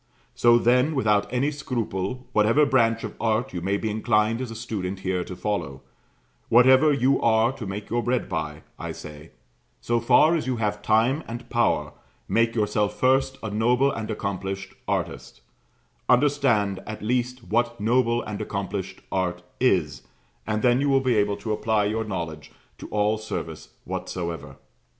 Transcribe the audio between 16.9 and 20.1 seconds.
least what noble and accomplished art is,